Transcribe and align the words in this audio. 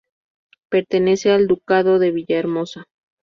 Pertenece 0.69 1.29
al 1.29 1.45
ducado 1.45 1.99
de 1.99 2.09
Villahermosa. 2.09 2.85